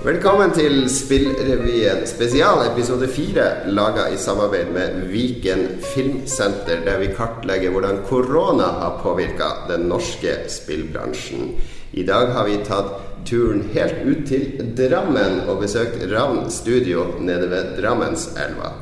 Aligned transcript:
Velkommen 0.00 0.54
til 0.56 0.86
Spillrevyen 0.88 2.06
spesial, 2.08 2.62
episode 2.64 3.04
fire, 3.12 3.44
laga 3.68 4.06
i 4.08 4.16
samarbeid 4.16 4.70
med 4.72 5.02
Viken 5.10 5.66
Filmsenter, 5.84 6.80
der 6.86 6.96
vi 7.02 7.10
kartlegger 7.12 7.74
hvordan 7.74 8.00
korona 8.08 8.70
har 8.78 9.02
påvirka 9.02 9.50
den 9.68 9.84
norske 9.90 10.38
spillbransjen. 10.48 11.52
I 11.92 12.06
dag 12.08 12.32
har 12.32 12.48
vi 12.48 12.62
tatt 12.64 12.94
turen 13.28 13.66
helt 13.74 14.00
ut 14.06 14.24
til 14.30 14.72
Drammen 14.78 15.42
og 15.44 15.60
besøkt 15.60 16.00
Ravn 16.08 16.48
Studio 16.50 17.04
nede 17.20 17.50
ved 17.52 17.76
Drammenselva. 17.76 18.72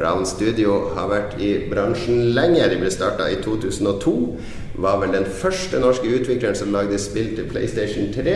Ravn 0.00 0.24
Studio 0.26 0.80
har 0.96 1.12
vært 1.12 1.36
i 1.38 1.52
bransjen 1.70 2.32
lenge. 2.34 2.64
De 2.72 2.80
ble 2.80 2.90
starta 2.90 3.28
i 3.30 3.36
2002. 3.44 4.16
Var 4.82 4.98
vel 5.04 5.14
den 5.14 5.28
første 5.28 5.78
norske 5.84 6.08
utvikleren 6.10 6.56
som 6.58 6.72
lagde 6.74 6.98
spill 6.98 7.36
til 7.36 7.46
PlayStation 7.52 8.08
3, 8.16 8.34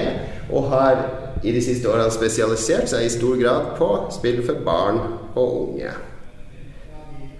og 0.52 0.70
har 0.70 1.02
i 1.42 1.52
de 1.52 1.62
siste 1.64 1.88
årene 1.88 2.12
spesialisert 2.12 2.90
seg 2.92 3.06
i 3.06 3.12
stor 3.12 3.38
grad 3.40 3.74
på 3.78 3.88
spill 4.12 4.42
for 4.46 4.60
barn 4.66 5.00
og 5.34 5.54
unge. 5.62 5.92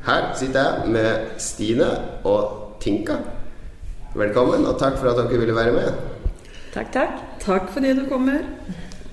Her 0.07 0.31
sitter 0.39 0.61
jeg 0.61 0.93
med 0.95 1.41
Stine 1.43 1.91
og 2.25 2.77
Tinka. 2.81 3.19
Velkommen, 4.17 4.65
og 4.67 4.79
takk 4.81 4.97
for 4.99 5.13
at 5.13 5.21
dere 5.21 5.43
ville 5.43 5.55
være 5.55 5.75
med. 5.77 5.93
Takk, 6.73 6.89
takk. 6.95 7.21
Takk 7.43 7.69
for 7.75 7.85
det 7.85 7.97
du 7.99 8.07
kommer. 8.09 8.43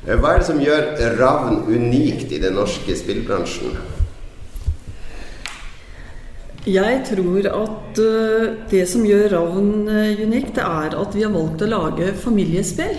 Hva 0.08 0.34
er 0.34 0.40
det 0.40 0.48
som 0.48 0.60
gjør 0.64 0.94
Ravn 1.20 1.66
unikt 1.68 2.32
i 2.32 2.40
den 2.40 2.56
norske 2.56 2.96
spillbransjen? 2.96 3.76
Jeg 6.68 7.02
tror 7.08 7.48
at 7.48 8.00
uh, 8.00 8.56
det 8.72 8.84
som 8.92 9.06
gjør 9.08 9.30
Ravn 9.36 9.88
uh, 9.88 10.22
unikt, 10.24 10.56
det 10.56 10.64
er 10.64 10.96
at 11.00 11.16
vi 11.16 11.24
har 11.24 11.36
valgt 11.36 11.64
å 11.64 11.70
lage 11.72 12.14
familiespill 12.24 12.96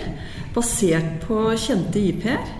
basert 0.55 1.19
på 1.25 1.49
kjente 1.59 2.01
IP-er. 2.01 2.55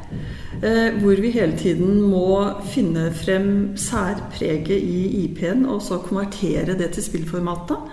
Uh, 0.60 0.98
hvor 1.00 1.22
vi 1.24 1.32
hele 1.32 1.56
tiden 1.56 2.02
må 2.04 2.40
finne 2.68 3.10
frem 3.16 3.78
særpreget 3.80 4.76
i 4.76 5.24
IP-en 5.24 5.64
og 5.72 5.80
så 5.86 6.02
konvertere 6.04 6.76
det 6.80 6.92
til 6.96 7.06
spillformatet. 7.06 7.92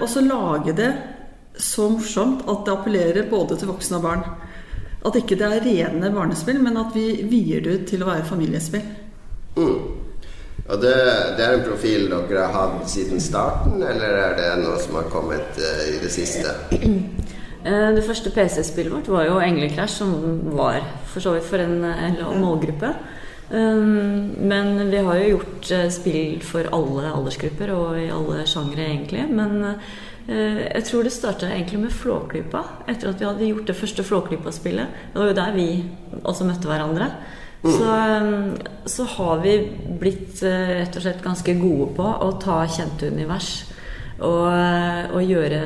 og 0.00 0.08
så 0.12 0.20
lage 0.20 0.74
det 0.76 0.90
så 1.56 1.88
morsomt 1.88 2.42
at 2.48 2.66
det 2.66 2.72
appellerer 2.72 3.30
både 3.30 3.56
til 3.58 3.70
voksne 3.70 3.96
og 3.96 4.02
barn. 4.02 4.24
At 5.04 5.18
ikke 5.20 5.36
det 5.40 5.48
er 5.48 5.64
rene 5.64 6.10
barnespill, 6.12 6.60
men 6.62 6.78
at 6.80 6.94
vi 6.94 7.08
vier 7.28 7.64
det 7.64 7.74
ut 7.74 7.86
til 7.88 8.04
å 8.04 8.08
være 8.08 8.26
familiespill. 8.28 8.86
Mm. 9.56 9.76
Og 10.64 10.80
det, 10.80 10.94
det, 11.36 11.44
er 11.44 11.58
en 11.58 11.66
profil 11.66 12.06
dere 12.08 12.46
har 12.46 12.54
hatt 12.56 12.88
siden 12.88 13.20
starten, 13.20 13.82
eller 13.84 14.16
er 14.22 14.38
det 14.38 14.46
noe 14.62 14.78
som 14.80 14.96
har 14.96 15.10
kommet 15.12 15.60
uh, 15.60 15.82
i 15.92 15.98
det 16.00 16.12
siste? 16.12 16.54
Det 17.64 18.04
første 18.04 18.28
PC-spillet 18.28 18.92
vårt 18.92 19.06
var 19.08 19.24
jo 19.24 19.38
Englecrash, 19.40 20.02
som 20.02 20.10
var 20.52 20.82
for 21.08 21.24
så 21.24 21.32
vidt 21.32 21.46
for 21.48 21.62
en, 21.64 21.78
en 21.84 22.18
målgruppe. 22.36 22.90
Um, 23.50 24.34
men 24.48 24.90
vi 24.90 25.00
har 25.04 25.20
jo 25.20 25.36
gjort 25.36 25.70
uh, 25.72 25.86
spill 25.92 26.40
for 26.44 26.68
alle 26.72 27.10
aldersgrupper 27.12 27.72
og 27.74 27.98
i 28.00 28.10
alle 28.12 28.44
sjangre, 28.48 28.88
egentlig. 28.88 29.24
Men 29.30 29.80
jeg 30.24 30.80
tror 30.88 31.04
det 31.04 31.10
starta 31.12 31.50
egentlig 31.52 31.82
med 31.82 31.92
Flåklypa, 31.92 32.62
etter 32.88 33.10
at 33.10 33.18
vi 33.20 33.26
hadde 33.28 33.48
gjort 33.50 33.66
det 33.68 33.76
første 33.76 34.04
Flåklypa-spillet. 34.08 35.02
Det 35.12 35.20
var 35.20 35.28
jo 35.28 35.36
der 35.36 35.50
vi 35.52 35.66
også 36.22 36.46
møtte 36.48 36.70
hverandre. 36.70 37.10
Så, 37.64 37.90
um, 38.24 38.56
så, 38.88 39.04
har 39.16 39.42
vi 39.44 39.58
blitt 40.00 40.40
rett 40.44 40.96
og 40.96 41.04
slett 41.04 41.20
ganske 41.24 41.56
gode 41.60 41.90
på 41.96 42.08
å 42.08 42.30
ta 42.40 42.62
kjente 42.68 43.08
univers 43.12 43.50
og, 44.22 44.46
og 45.14 45.26
gjøre 45.26 45.60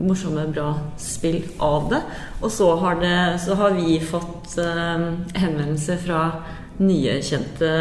morsomme, 0.00 0.46
bra 0.54 0.72
spill 1.00 1.42
av 1.60 1.90
det. 1.92 2.00
Og 2.40 2.52
så 2.52 2.70
har, 2.80 3.00
det, 3.02 3.16
så 3.44 3.56
har 3.60 3.76
vi 3.76 3.98
fått 4.00 4.56
uh, 4.60 5.10
henvendelser 5.36 6.00
fra 6.00 6.24
nye, 6.80 7.18
kjente 7.20 7.72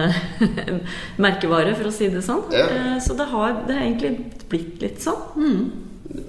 merkevarer, 1.24 1.76
for 1.78 1.88
å 1.88 1.94
si 1.96 2.10
det 2.12 2.24
sånn. 2.26 2.50
Ja. 2.52 2.68
Uh, 2.68 2.96
så 3.04 3.16
det 3.16 3.30
har, 3.32 3.62
det 3.68 3.78
har, 3.78 3.86
egentlig 3.86 4.44
blitt 4.52 4.84
litt 4.84 5.00
sånn. 5.06 5.24
Mm. 5.40 5.62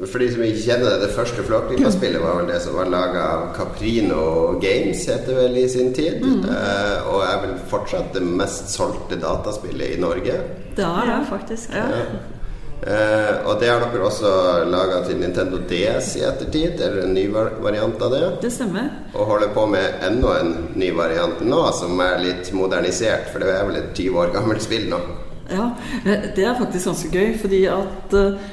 For 0.05 0.21
de 0.21 0.27
som 0.29 0.43
ikke 0.45 0.61
kjenner 0.61 0.91
det, 0.93 1.07
det 1.07 1.15
første 1.17 1.43
Flåklypa-spillet 1.49 2.21
var 2.21 2.43
vel 2.43 2.51
det 2.53 2.59
som 2.63 2.75
var 2.77 2.91
laga 2.93 3.23
av 3.27 3.47
Caprino 3.57 4.59
Games, 4.61 5.07
heter 5.09 5.33
det 5.33 5.39
vel 5.39 5.63
i 5.63 5.69
sin 5.73 5.95
tid. 5.97 6.21
Mm. 6.23 6.45
Uh, 6.47 7.09
og 7.11 7.25
er 7.27 7.41
vel 7.47 7.57
fortsatt 7.73 8.13
det 8.15 8.23
mest 8.23 8.71
solgte 8.71 9.19
dataspillet 9.19 9.97
i 9.97 10.03
Norge. 10.03 10.37
Det 10.77 10.87
er 10.87 11.11
det, 11.11 11.25
faktisk. 11.33 11.75
Ja. 11.75 11.89
ja. 11.97 12.37
Uh, 12.81 13.45
og 13.45 13.59
det 13.61 13.69
har 13.69 13.83
dere 13.83 14.07
også 14.09 14.31
laga 14.73 15.03
til 15.05 15.19
Nintendo 15.21 15.59
DS 15.69 16.15
i 16.17 16.23
ettertid, 16.25 16.79
eller 16.81 17.03
en 17.05 17.13
ny 17.13 17.27
variant 17.29 18.05
av 18.07 18.15
det? 18.15 18.21
Det 18.47 18.53
stemmer. 18.55 18.87
Og 19.13 19.29
holder 19.29 19.51
på 19.53 19.67
med 19.69 20.01
enda 20.07 20.39
en 20.41 20.55
ny 20.81 20.89
variant 20.97 21.43
nå, 21.45 21.59
som 21.77 22.01
er 22.01 22.23
litt 22.25 22.49
modernisert, 22.57 23.29
for 23.33 23.45
det 23.45 23.53
er 23.53 23.67
vel 23.69 23.83
et 23.83 23.91
20 23.93 24.17
år 24.23 24.33
gammelt 24.39 24.65
spill 24.65 24.89
nå? 24.89 25.01
Ja, 25.51 25.67
eh, 26.07 26.31
det 26.33 26.47
er 26.47 26.57
faktisk 26.57 26.89
ganske 26.89 27.11
gøy, 27.13 27.35
fordi 27.43 27.61
at 27.69 28.17
uh, 28.17 28.49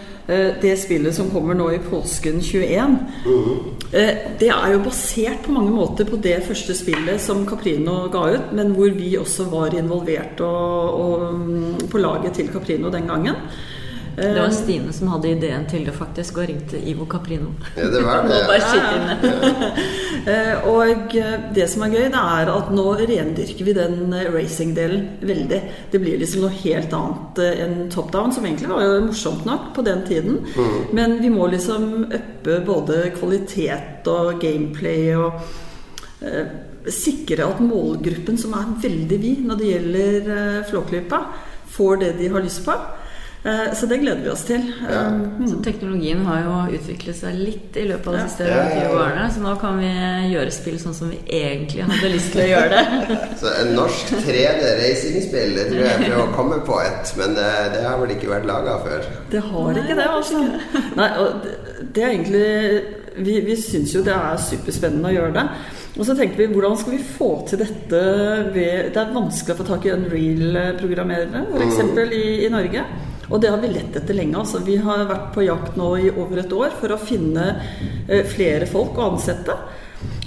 det 0.59 0.73
spillet 0.81 1.15
som 1.15 1.31
kommer 1.31 1.55
nå 1.55 1.69
i 1.71 1.79
påsken 1.79 2.41
21, 2.43 2.97
mm. 3.23 3.87
det 4.41 4.49
er 4.51 4.73
jo 4.73 4.83
basert 4.83 5.45
på 5.45 5.55
mange 5.55 5.71
måter 5.71 6.09
på 6.09 6.19
det 6.19 6.41
første 6.43 6.75
spillet 6.75 7.23
som 7.23 7.45
Caprino 7.47 8.09
ga 8.11 8.25
ut, 8.33 8.51
men 8.59 8.75
hvor 8.75 8.91
vi 8.91 9.13
også 9.15 9.47
var 9.53 9.77
involvert 9.79 10.43
og, 10.43 10.99
og, 10.99 11.25
mm, 11.31 11.87
på 11.87 12.03
laget 12.03 12.35
til 12.41 12.51
Caprino 12.51 12.91
den 12.91 13.07
gangen. 13.07 13.39
Det 14.17 14.39
var 14.41 14.49
Stine 14.49 14.93
som 14.93 15.11
hadde 15.13 15.29
ideen 15.29 15.67
til 15.69 15.83
det, 15.85 15.93
faktisk, 15.93 16.39
og 16.41 16.47
ringte 16.49 16.79
Ivo 16.89 17.05
Caprino. 17.05 17.51
Ja, 17.77 17.85
det 17.93 17.99
var 18.01 18.23
det. 18.25 18.39
Ja. 20.25 20.55
og 20.73 21.13
det 21.57 21.67
som 21.69 21.85
er 21.85 21.93
gøy, 21.93 22.07
det 22.15 22.23
er 22.23 22.49
at 22.49 22.71
nå 22.73 22.87
rendyrker 22.97 23.67
vi 23.67 23.75
den 23.77 24.15
racing-delen 24.33 25.05
veldig. 25.21 25.61
Det 25.93 26.01
blir 26.01 26.17
liksom 26.17 26.47
noe 26.47 26.61
helt 26.63 26.97
annet 26.97 27.43
enn 27.45 27.77
top 27.93 28.09
down, 28.15 28.33
som 28.33 28.47
egentlig 28.47 28.71
var 28.73 28.87
jo 28.87 29.05
morsomt 29.05 29.45
nok 29.45 29.69
på 29.77 29.85
den 29.85 30.01
tiden. 30.09 30.41
Mm. 30.57 30.77
Men 30.97 31.17
vi 31.21 31.33
må 31.37 31.51
liksom 31.53 32.07
uppe 32.07 32.59
både 32.65 33.11
kvalitet 33.19 34.09
og 34.09 34.41
gameplay 34.41 35.11
og 35.13 35.37
eh, 36.25 36.55
sikre 36.89 37.45
at 37.45 37.61
målgruppen, 37.61 38.41
som 38.41 38.57
er 38.57 38.77
veldig 38.81 39.21
vid 39.21 39.45
når 39.45 39.61
det 39.61 39.73
gjelder 39.75 40.31
eh, 40.41 40.63
Flåklypa, 40.71 41.25
får 41.77 42.01
det 42.01 42.15
de 42.17 42.33
har 42.33 42.41
lyst 42.41 42.65
på. 42.65 42.81
Eh, 43.43 43.73
så 43.73 43.85
det 43.85 43.97
gleder 43.97 44.21
vi 44.23 44.29
oss 44.29 44.43
til. 44.47 44.63
Ja. 44.89 45.01
Mm. 45.13 45.47
Så 45.47 45.59
teknologien 45.63 46.23
har 46.25 46.41
jo 46.43 46.55
utviklet 46.79 47.15
seg 47.19 47.37
litt 47.37 47.77
i 47.77 47.85
løpet 47.87 48.09
av 48.09 48.17
de 48.17 48.23
siste 48.25 48.49
ja, 48.49 48.63
20 48.73 48.97
årene. 48.97 49.27
Så 49.33 49.43
nå 49.43 49.53
kan 49.61 49.79
vi 49.79 49.91
gjøre 50.33 50.55
spill 50.55 50.79
sånn 50.81 50.97
som 50.97 51.13
vi 51.13 51.21
egentlig 51.39 51.85
hadde 51.87 52.11
lyst 52.11 52.33
til 52.33 52.43
å 52.43 52.49
gjøre 52.49 52.81
det. 52.81 53.17
så 53.41 53.53
en 53.61 53.73
norsk 53.77 54.13
3D-racingspill, 54.25 55.55
det 55.59 55.69
tror 55.71 55.85
jeg 55.85 56.03
prøver 56.03 56.25
å 56.25 56.29
komme 56.35 56.61
på 56.67 56.81
et, 56.83 57.15
men 57.21 57.37
det, 57.37 57.49
det 57.77 57.87
har 57.87 57.97
vel 58.01 58.13
ikke 58.17 58.31
vært 58.33 58.49
laga 58.49 58.77
før? 58.83 59.09
Det 59.31 59.43
har 59.51 59.81
ikke 59.83 59.99
det, 60.01 60.11
altså. 60.19 60.45
Nei, 60.97 61.09
og 61.21 61.43
det, 61.45 61.57
det 61.93 62.03
er 62.03 62.15
egentlig 62.15 62.47
Vi, 63.17 63.33
vi 63.41 63.55
syns 63.57 63.95
jo 63.95 64.03
det 64.05 64.13
er 64.13 64.37
superspennende 64.37 65.09
å 65.09 65.15
gjøre 65.15 65.33
det. 65.39 65.45
Og 65.97 66.05
så 66.05 66.13
tenkte 66.13 66.43
vi 66.43 66.51
hvordan 66.51 66.75
skal 66.77 66.93
vi 66.93 66.99
få 67.01 67.29
til 67.49 67.61
dette 67.63 68.01
ved 68.53 68.91
Det 68.93 69.01
er 69.01 69.13
vanskelig 69.15 69.55
å 69.55 69.57
få 69.57 69.65
tak 69.65 69.87
i 69.87 69.93
Unreal-programmerere, 69.95 71.41
f.eks. 71.49 71.79
Mm. 71.81 72.01
I, 72.05 72.25
i 72.45 72.51
Norge. 72.53 72.83
Og 73.27 73.41
det 73.41 73.51
har 73.51 73.59
vi 73.59 73.71
lett 73.71 73.95
etter 73.99 74.15
lenge. 74.15 74.37
Altså. 74.39 74.61
Vi 74.63 74.77
har 74.83 75.07
vært 75.09 75.33
på 75.35 75.43
jakt 75.45 75.75
nå 75.79 75.89
i 75.99 76.11
over 76.13 76.43
et 76.43 76.53
år 76.55 76.75
for 76.79 76.93
å 76.93 77.01
finne 77.01 77.49
eh, 78.07 78.23
flere 78.27 78.69
folk 78.69 78.97
å 78.97 79.11
ansette. 79.11 79.57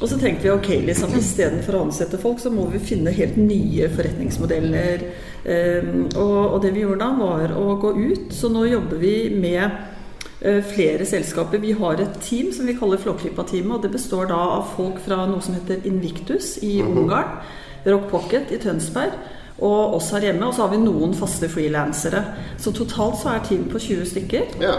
Og 0.00 0.08
så 0.08 0.16
tenkte 0.18 0.48
vi 0.48 0.52
ok, 0.52 0.68
liksom, 0.88 1.12
istedenfor 1.16 1.76
å 1.76 1.84
ansette 1.86 2.18
folk, 2.20 2.40
så 2.42 2.50
må 2.52 2.64
vi 2.72 2.80
finne 2.82 3.12
helt 3.14 3.36
nye 3.38 3.88
forretningsmodeller. 3.92 5.06
Eh, 5.44 5.88
og, 6.18 6.58
det 6.64 6.74
vi 6.76 6.84
gjorde 6.84 7.06
da, 7.06 7.12
var 7.20 7.56
å 7.56 7.78
gå 7.80 7.94
ut. 7.96 8.28
Så 8.36 8.52
nå 8.52 8.66
jobber 8.68 9.00
vi 9.00 9.14
med 9.32 9.64
eh, 9.64 10.60
flere 10.66 11.08
selskaper. 11.08 11.62
Vi 11.62 11.72
har 11.80 12.02
et 12.02 12.20
team 12.24 12.52
som 12.56 12.68
vi 12.68 12.76
kaller 12.76 13.00
Flåklypa-teamet. 13.00 13.78
Og 13.78 13.86
det 13.86 13.94
består 13.96 14.28
da 14.32 14.40
av 14.58 14.72
folk 14.76 15.00
fra 15.06 15.22
noe 15.30 15.44
som 15.44 15.56
heter 15.56 15.88
Invictus 15.88 16.58
i 16.66 16.80
mhm. 16.82 17.04
Ungarn. 17.04 17.36
Rock 17.80 18.10
Pocket 18.10 18.50
i 18.52 18.58
Tønsberg 18.60 19.14
og 19.60 19.96
oss 19.96 20.10
her 20.14 20.28
hjemme. 20.30 20.46
Og 20.48 20.54
så 20.54 20.66
har 20.66 20.74
vi 20.74 20.82
noen 20.82 21.16
faste 21.16 21.48
frilansere. 21.52 22.24
Så 22.58 22.74
totalt 22.76 23.20
så 23.22 23.34
er 23.34 23.44
teamet 23.46 23.72
på 23.72 23.82
20 23.82 24.06
stykker. 24.14 24.54
Ja. 24.62 24.76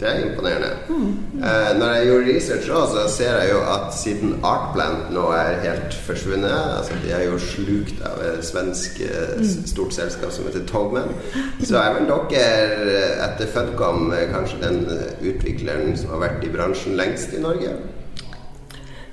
Det 0.00 0.08
er 0.08 0.24
imponerende. 0.24 0.68
Mm. 0.88 1.10
Eh, 1.38 1.78
når 1.78 1.92
jeg 1.92 2.06
gjorde 2.06 2.34
research, 2.34 2.70
også, 2.70 2.94
så 2.94 3.16
ser 3.16 3.36
jeg 3.38 3.50
jo 3.52 3.60
at 3.74 3.94
siden 3.94 4.34
Artplant 4.42 5.12
nå 5.14 5.28
er 5.32 5.60
helt 5.62 5.94
forsvunnet 6.06 6.50
altså 6.78 6.98
De 7.04 7.12
er 7.12 7.22
jo 7.24 7.38
slukt 7.38 8.02
av 8.04 8.18
et 8.26 8.44
svensk 8.44 9.00
eh, 9.06 9.36
mm. 9.38 9.66
stort 9.70 9.94
selskap 9.94 10.32
som 10.34 10.48
heter 10.48 10.66
Togman. 10.66 11.14
Så 11.62 11.78
er 11.78 11.94
vel 11.94 12.10
dere 12.10 12.98
eh, 12.98 13.24
etter 13.28 13.48
Funcom 13.54 14.10
eh, 14.12 14.26
kanskje 14.34 14.60
den 14.66 14.82
utvikleren 15.22 15.96
som 15.96 16.16
har 16.16 16.26
vært 16.26 16.44
i 16.44 16.52
bransjen 16.52 16.98
lengst 16.98 17.32
i 17.32 17.42
Norge? 17.46 17.76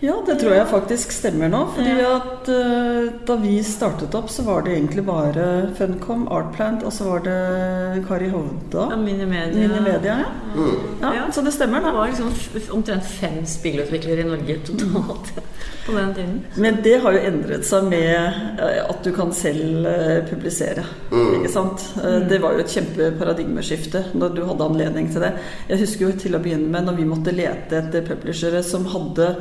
Ja, 0.01 0.15
det 0.25 0.39
tror 0.41 0.55
jeg 0.55 0.65
faktisk 0.65 1.11
stemmer 1.13 1.49
nå. 1.51 1.59
fordi 1.75 1.91
at 2.01 2.47
uh, 2.49 3.09
Da 3.27 3.35
vi 3.37 3.59
startet 3.65 4.15
opp, 4.17 4.31
så 4.33 4.45
var 4.47 4.63
det 4.65 4.73
egentlig 4.73 5.03
bare 5.05 5.45
Funcom, 5.77 6.25
Artplant, 6.33 6.81
og 6.83 6.93
så 6.93 7.05
var 7.05 7.25
det 7.27 8.01
Kari 8.07 8.31
Hovda. 8.33 8.87
Ja, 8.95 8.97
Minimedia. 8.97 9.67
Minimedia 9.67 10.17
ja. 10.23 10.31
Mm. 10.55 11.05
ja. 11.05 11.27
Så 11.31 11.45
det 11.45 11.53
stemmer, 11.53 11.85
da. 11.85 11.93
Det 11.93 11.97
var 11.99 12.07
liksom 12.07 12.73
omtrent 12.79 13.05
fem 13.05 13.45
spillutviklere 13.45 14.25
i 14.25 14.29
Norge 14.31 14.57
totalt. 14.65 15.33
på 15.85 15.91
den 15.91 16.13
tiden. 16.13 16.45
Men 16.55 16.77
det 16.83 16.97
har 17.01 17.15
jo 17.15 17.23
endret 17.25 17.65
seg 17.65 17.87
med 17.89 18.13
eh, 18.61 18.81
at 18.81 19.01
du 19.05 19.11
kan 19.15 19.33
selv 19.33 19.87
eh, 19.89 20.19
publisere. 20.29 20.83
Mm. 21.11 21.39
Ikke 21.39 21.51
sant? 21.53 21.85
Mm. 21.97 22.27
Det 22.29 22.39
var 22.43 22.55
jo 22.55 22.63
et 22.63 22.75
kjempeparadigmeskifte 22.75 24.05
når 24.13 24.37
du 24.37 24.43
hadde 24.49 24.69
anledning 24.69 25.09
til 25.11 25.25
det. 25.25 25.33
Jeg 25.69 25.81
husker 25.85 26.07
jo 26.07 26.13
til 26.25 26.37
å 26.37 26.43
begynne 26.43 26.69
med 26.73 26.89
når 26.89 27.01
vi 27.01 27.09
måtte 27.09 27.35
lete 27.35 27.81
etter 27.81 28.05
publishere 28.07 28.63
som 28.65 28.87
hadde 28.93 29.33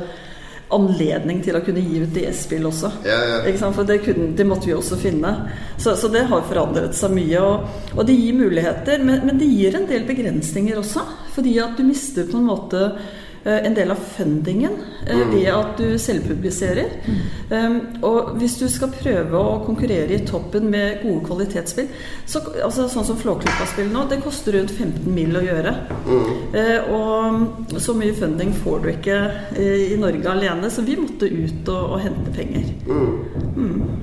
anledning 0.75 1.41
til 1.43 1.57
å 1.57 1.63
kunne 1.65 1.83
gi 1.83 2.01
ut 2.03 2.13
DS-spill 2.15 2.67
også. 2.69 2.91
Ja, 3.07 3.19
ja. 3.29 3.71
For 3.71 3.87
det, 3.87 4.01
kunne, 4.05 4.31
det 4.37 4.45
måtte 4.47 4.69
vi 4.69 4.75
også 4.75 4.99
finne. 4.99 5.33
Så, 5.77 5.95
så 5.99 6.09
det 6.11 6.25
har 6.31 6.45
forandret 6.47 6.97
seg 6.97 7.15
mye. 7.15 7.41
Og, 7.41 7.81
og 7.95 8.05
det 8.07 8.17
gir 8.17 8.37
muligheter, 8.39 9.03
men, 9.03 9.25
men 9.27 9.41
det 9.41 9.49
gir 9.51 9.77
en 9.77 9.89
del 9.89 10.05
begrensninger 10.07 10.79
også. 10.79 11.05
Fordi 11.35 11.57
at 11.63 11.77
du 11.79 11.85
mister 11.87 12.27
på 12.29 12.39
en 12.39 12.47
måte 12.49 12.85
en 13.49 13.73
del 13.73 13.91
av 13.91 14.01
fundingen 14.17 14.75
eh, 15.07 15.23
ved 15.31 15.47
at 15.49 15.79
du 15.79 15.97
selvpubliserer. 15.99 16.91
Um, 17.49 17.79
og 18.05 18.35
hvis 18.39 18.59
du 18.61 18.67
skal 18.71 18.93
prøve 18.93 19.37
å 19.37 19.57
konkurrere 19.65 20.13
i 20.15 20.21
toppen 20.27 20.69
med 20.71 21.01
gode 21.01 21.25
kvalitetsspill, 21.25 21.89
så, 22.29 22.43
altså 22.63 22.85
sånn 22.91 23.07
som 23.07 23.19
Flåklypa-spill 23.21 23.89
nå, 23.91 24.05
det 24.11 24.21
koster 24.23 24.55
rundt 24.57 24.73
15 24.75 25.09
mill. 25.09 25.31
å 25.31 25.41
gjøre. 25.45 25.71
Eh, 26.57 26.89
og 26.91 27.77
så 27.79 27.93
mye 27.95 28.13
funding 28.17 28.51
får 28.63 28.81
du 28.83 28.89
ikke 28.91 29.17
eh, 29.55 29.93
i 29.93 29.97
Norge 29.99 30.27
alene, 30.27 30.69
så 30.71 30.83
vi 30.85 30.97
måtte 30.99 31.29
ut 31.31 31.69
og, 31.71 31.95
og 31.95 32.01
hente 32.03 32.33
penger. 32.35 32.67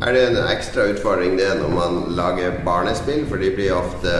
Er 0.05 0.14
det 0.14 0.25
en 0.29 0.38
ekstra 0.49 0.88
utfordring 0.93 1.37
det 1.38 1.50
når 1.61 1.73
man 1.75 1.99
lager 2.19 2.58
barnespill? 2.67 3.25
For 3.29 3.40
de, 3.43 3.52
blir 3.55 3.75
ofte, 3.76 4.14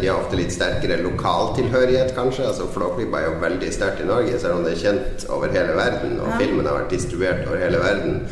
de 0.00 0.10
har 0.10 0.18
ofte 0.18 0.38
litt 0.38 0.54
sterkere 0.54 1.00
lokaltilhørighet, 1.04 2.14
kanskje. 2.18 2.48
Altså 2.50 2.68
Flåklypa 2.74 3.20
er 3.20 3.28
jo 3.30 3.40
veldig 3.42 3.72
sterkt 3.74 4.02
i 4.04 4.08
Norge, 4.08 4.41
selv 4.42 4.58
om 4.58 4.66
det 4.66 4.74
er 4.74 4.82
kjent 4.82 5.26
over 5.32 5.52
hele 5.54 5.76
verden, 5.78 6.18
og 6.20 6.34
filmen 6.40 6.68
har 6.68 6.80
vært 6.82 6.96
distribuert 6.96 7.46
over 7.48 7.62
hele 7.62 7.80
verden. 7.82 8.22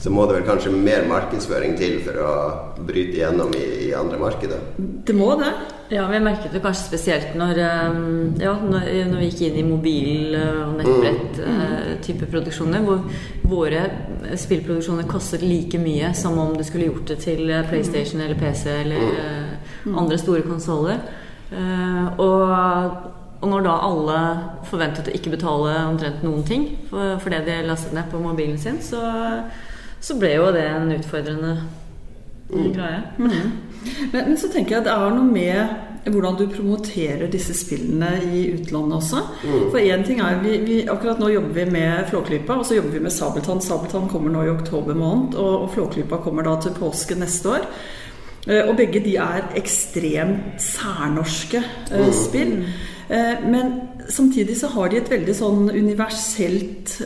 Så 0.00 0.12
må 0.12 0.26
det 0.28 0.36
vel 0.36 0.46
kanskje 0.46 0.70
mer 0.70 1.06
markedsføring 1.10 1.74
til 1.78 1.96
for 2.04 2.20
å 2.22 2.34
bryte 2.78 3.16
igjennom 3.16 3.54
i, 3.58 3.64
i 3.88 3.94
andre 3.96 4.20
markeder? 4.20 4.60
Det 4.78 5.16
må 5.16 5.32
det. 5.40 5.50
Ja, 5.90 6.04
vi 6.10 6.18
merket 6.22 6.54
det 6.54 6.60
kanskje 6.62 6.88
spesielt 6.88 7.34
når, 7.38 7.60
eh, 7.62 7.98
ja, 8.42 8.52
når, 8.58 8.88
når 9.10 9.20
vi 9.22 9.28
gikk 9.30 9.42
inn 9.48 9.58
i 9.60 9.66
mobil- 9.66 10.36
og 10.36 10.80
nettbrett-type 10.80 12.26
produksjoner, 12.30 12.82
hvor 12.86 13.04
våre 13.46 13.84
spillproduksjoner 14.34 15.06
kostet 15.10 15.44
like 15.46 15.78
mye 15.78 16.10
som 16.18 16.38
om 16.42 16.56
du 16.58 16.64
skulle 16.66 16.90
gjort 16.90 17.12
det 17.12 17.20
til 17.26 17.50
eh, 17.50 17.66
PlayStation 17.70 18.22
eller 18.24 18.38
PC 18.40 18.66
eller 18.80 19.06
mm. 19.86 19.94
andre 19.94 20.18
store 20.22 20.46
konsoller. 20.46 21.06
Eh, 21.52 22.18
og, 22.18 23.12
og 23.40 23.48
når 23.52 23.64
da 23.66 23.72
alle 23.84 24.18
forventet 24.68 25.10
å 25.10 25.16
ikke 25.16 25.34
betale 25.34 25.74
omtrent 25.90 26.22
noen 26.24 26.44
ting 26.48 26.68
for, 26.90 27.18
for 27.22 27.32
det 27.34 27.42
de 27.46 27.58
lastet 27.68 27.92
ned 27.96 28.08
på 28.10 28.20
mobilen 28.22 28.58
sin, 28.58 28.78
så, 28.82 29.02
så 30.00 30.16
ble 30.20 30.36
jo 30.38 30.52
det 30.56 30.64
en 30.70 30.94
utfordrende 30.96 31.56
greie. 32.48 33.02
Men, 34.16 34.30
men 34.30 34.38
så 34.38 34.48
tenker 34.50 34.76
jeg 34.76 34.80
at 34.80 34.86
det 34.88 34.94
er 34.94 35.12
noe 35.14 35.26
med 35.30 36.10
hvordan 36.10 36.36
du 36.38 36.44
promoterer 36.50 37.28
disse 37.30 37.54
spillene 37.54 38.08
i 38.22 38.40
utlandet 38.54 38.96
også. 38.98 39.20
For 39.72 39.78
én 39.78 40.02
ting 40.06 40.20
er 40.22 40.40
vi, 40.42 40.56
vi, 40.66 40.76
Akkurat 40.90 41.18
nå 41.22 41.28
jobber 41.30 41.54
vi 41.54 41.66
med 41.70 42.06
Flåklypa, 42.10 42.56
og 42.60 42.66
så 42.66 42.78
jobber 42.78 42.96
vi 42.96 43.02
med 43.04 43.14
Sabeltann. 43.14 43.62
Sabeltann 43.62 44.08
kommer 44.10 44.34
nå 44.34 44.42
i 44.46 44.50
oktober 44.52 44.94
måned, 44.98 45.34
og, 45.38 45.66
og 45.66 45.70
Flåklypa 45.74 46.18
kommer 46.22 46.46
da 46.46 46.56
til 46.62 46.74
påske 46.78 47.18
neste 47.18 47.56
år. 47.56 47.66
Eh, 48.46 48.62
Og 48.68 48.76
begge 48.78 49.02
de 49.02 49.16
er 49.22 49.48
ekstremt 49.58 50.62
særnorske 50.62 51.62
eh, 51.90 52.12
spill. 52.14 52.60
Eh, 53.08 53.42
men 53.46 53.80
samtidig 54.08 54.56
så 54.60 54.70
har 54.74 54.90
de 54.90 55.00
et 55.00 55.10
veldig 55.10 55.34
sånn 55.34 55.68
universelt 55.70 56.96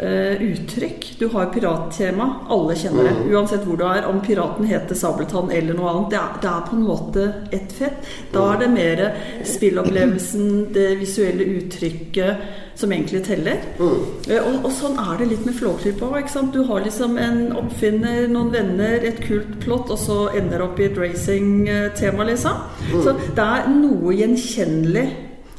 eh, 0.00 0.32
eh, 0.36 0.42
uttrykk. 0.42 1.06
Du 1.18 1.28
har 1.28 1.46
pirattema. 1.46 2.26
Alle 2.48 2.76
kjenner 2.76 3.04
det. 3.08 3.14
Uansett 3.32 3.64
hvor 3.66 3.76
du 3.76 3.84
er. 3.88 4.06
Om 4.06 4.20
piraten 4.20 4.66
heter 4.66 4.94
Sabeltann 4.94 5.50
eller 5.50 5.74
noe 5.74 5.90
annet. 5.90 6.10
Det 6.10 6.20
er, 6.20 6.36
det 6.42 6.52
er 6.52 6.68
på 6.68 6.76
en 6.76 6.86
måte 6.86 7.26
ett 7.52 7.72
fett. 7.72 8.06
Da 8.32 8.52
er 8.54 8.62
det 8.64 8.70
mer 8.74 9.02
spillopplevelsen, 9.44 10.72
det 10.72 10.88
visuelle 11.00 11.44
uttrykket, 11.56 12.46
som 12.76 12.92
egentlig 12.92 13.22
teller. 13.24 13.60
Eh, 13.80 14.40
Og, 14.46 14.64
og 14.64 14.72
sånn 14.76 14.98
er 15.00 15.18
det 15.18 15.30
litt 15.32 15.46
med 15.48 15.56
Flåklypa 15.56 16.10
òg. 16.12 16.32
Du 16.52 16.62
har 16.68 16.84
liksom 16.84 17.16
en 17.18 17.52
oppfinner, 17.56 18.26
noen 18.28 18.50
venner, 18.52 19.00
et 19.04 19.20
kult 19.24 19.58
plott, 19.64 19.90
og 19.90 19.98
så 19.98 20.18
ender 20.36 20.62
opp 20.62 20.80
i 20.80 20.84
et 20.90 20.98
racing-tema, 20.98 22.24
liksom. 22.28 22.66
Så 23.02 23.16
det 23.36 23.46
er 23.46 23.70
noe 23.72 24.12
gjenkjennelig 24.16 25.06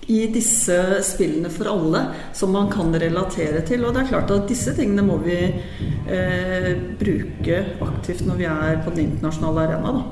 i 0.07 0.21
disse 0.31 0.77
spillene 1.03 1.49
for 1.51 1.67
alle 1.71 2.03
som 2.33 2.53
man 2.55 2.69
kan 2.71 2.95
relatere 2.95 3.63
til. 3.67 3.83
Og 3.85 3.95
det 3.95 4.05
er 4.05 4.13
klart 4.13 4.31
at 4.31 4.47
disse 4.49 4.75
tingene 4.77 5.03
må 5.03 5.19
vi 5.23 5.39
eh, 5.43 6.71
bruke 6.99 7.59
aktivt 7.83 8.23
når 8.27 8.39
vi 8.39 8.47
er 8.51 8.79
på 8.85 8.95
den 8.95 9.09
internasjonale 9.09 9.67
arena, 9.67 9.97
da. 9.99 10.05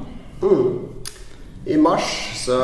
I 1.65 1.77
mars 1.81 2.09
så, 2.38 2.57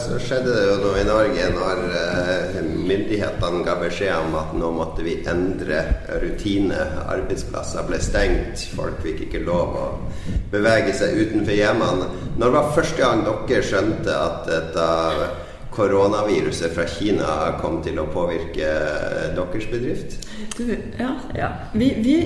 så 0.00 0.14
skjedde 0.24 0.54
det 0.54 0.62
jo 0.70 0.76
noe 0.80 1.00
i 1.02 1.04
Norge 1.04 1.48
når 1.52 1.80
eh, 1.98 2.54
myndighetene 2.64 3.60
ga 3.66 3.74
beskjed 3.82 4.14
om 4.22 4.38
at 4.40 4.54
nå 4.56 4.70
måtte 4.72 5.04
vi 5.04 5.18
endre 5.28 5.82
rutine. 6.22 6.78
Arbeidsplasser 7.12 7.84
ble 7.90 7.98
stengt, 8.00 8.62
folk 8.72 9.02
fikk 9.04 9.26
ikke 9.26 9.42
lov 9.44 9.76
å 9.76 9.84
bevege 10.54 10.94
seg 10.96 11.18
utenfor 11.26 11.58
hjemmene. 11.58 12.08
Når 12.40 12.54
var 12.54 12.72
første 12.78 13.02
gang 13.02 13.26
dere 13.26 13.66
skjønte 13.66 14.16
at 14.16 14.48
dette 14.48 14.88
koronaviruset 15.78 16.74
fra 16.74 16.84
Kina 16.90 17.54
kom 17.62 17.78
til 17.86 18.00
å 18.02 18.08
påvirke 18.10 18.68
deres 19.38 19.68
bedrift? 19.70 20.18
Du, 20.58 20.74
ja. 20.98 21.14
Ja. 21.38 21.50
Vi, 21.72 21.92
vi 22.02 22.16